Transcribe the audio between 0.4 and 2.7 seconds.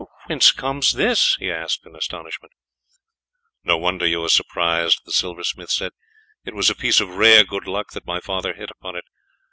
comes this?" he asked in astonishment.